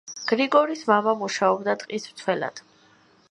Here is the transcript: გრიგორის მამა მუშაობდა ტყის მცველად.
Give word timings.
გრიგორის 0.29 0.81
მამა 0.91 1.13
მუშაობდა 1.19 1.77
ტყის 1.83 2.09
მცველად. 2.13 2.63